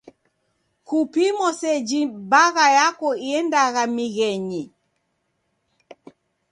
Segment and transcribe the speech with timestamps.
[0.87, 1.99] Kupimo seji
[2.31, 4.63] bagha yako iendagha mighenyi.